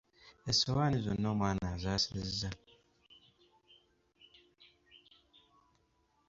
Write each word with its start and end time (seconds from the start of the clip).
Essowaani 0.49 0.97
zonna 1.05 1.27
omwana 1.33 1.65
azaasizza. 1.75 2.49